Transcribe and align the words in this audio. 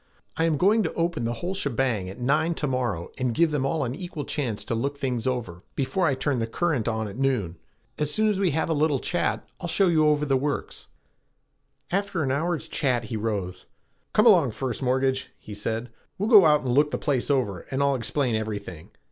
I 0.35 0.45
am 0.45 0.57
going 0.57 0.81
to 0.81 0.93
open 0.93 1.25
the 1.25 1.33
whole 1.33 1.53
shebang 1.53 2.09
at 2.09 2.17
nine 2.19 2.55
to 2.55 2.65
morrow 2.65 3.11
and 3.19 3.35
give 3.35 3.51
them 3.51 3.67
all 3.67 3.83
an 3.83 3.93
equal 3.93 4.25
chance 4.25 4.63
to 4.63 4.73
look 4.73 4.97
things 4.97 5.27
over 5.27 5.61
before 5.75 6.07
I 6.07 6.15
turn 6.15 6.39
the 6.39 6.47
current 6.47 6.87
on 6.87 7.07
at 7.07 7.17
noon. 7.19 7.59
As 7.99 8.11
soon 8.11 8.27
as 8.27 8.39
we 8.39 8.49
have 8.49 8.67
a 8.67 8.73
little 8.73 8.99
chat, 8.99 9.47
I'll 9.59 9.67
show 9.67 9.89
you 9.89 10.07
over 10.07 10.25
the 10.25 10.35
works." 10.35 10.87
After 11.91 12.21
half 12.21 12.25
an 12.25 12.31
hour's 12.31 12.67
chat 12.67 13.03
he 13.03 13.15
rose. 13.15 13.67
"Come 14.11 14.25
along, 14.25 14.53
First 14.53 14.81
Mortgage," 14.81 15.29
he 15.37 15.53
said, 15.53 15.91
"we'll 16.17 16.29
go 16.29 16.47
out 16.47 16.61
and 16.61 16.73
look 16.73 16.89
the 16.89 16.97
place 16.97 17.29
over 17.29 17.67
and 17.69 17.83
I'll 17.83 17.93
explain 17.93 18.33
everything. 18.33 18.89